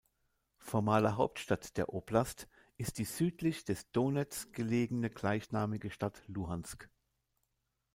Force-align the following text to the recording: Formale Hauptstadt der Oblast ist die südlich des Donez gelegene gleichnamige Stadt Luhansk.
Formale 0.57 1.15
Hauptstadt 1.15 1.77
der 1.77 1.93
Oblast 1.93 2.47
ist 2.75 2.97
die 2.97 3.05
südlich 3.05 3.65
des 3.65 3.91
Donez 3.91 4.51
gelegene 4.51 5.11
gleichnamige 5.11 5.91
Stadt 5.91 6.23
Luhansk. 6.25 6.89